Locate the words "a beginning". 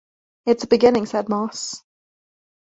0.63-1.05